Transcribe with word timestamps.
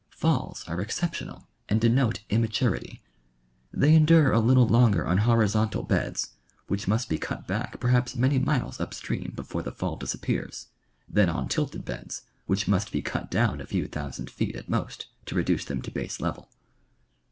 Falls 0.09 0.67
are 0.67 0.81
exceptional 0.81 1.47
and 1.69 1.79
denote 1.79 2.21
immaturity. 2.31 3.03
They 3.71 3.93
endure 3.93 4.31
a 4.31 4.39
little 4.39 4.67
longer 4.67 5.05
on 5.05 5.19
horizontal 5.19 5.83
beds, 5.83 6.31
which 6.65 6.87
must 6.87 7.07
be 7.07 7.19
cut 7.19 7.45
back 7.45 7.79
perhaps 7.79 8.15
many 8.15 8.39
miles 8.39 8.79
up 8.79 8.95
stream 8.95 9.31
before 9.35 9.61
the 9.61 9.71
fall 9.71 9.97
disappears, 9.97 10.69
than 11.07 11.29
on 11.29 11.47
tilted 11.47 11.85
beds, 11.85 12.23
which 12.47 12.67
must 12.67 12.91
be 12.91 13.03
cut 13.03 13.29
down 13.29 13.61
a 13.61 13.67
few 13.67 13.87
thousand 13.87 14.31
feet 14.31 14.55
at 14.55 14.67
most 14.69 15.05
to 15.27 15.35
reduce 15.35 15.65
them 15.65 15.83
to 15.83 15.91
base 15.91 16.19
level. 16.19 16.49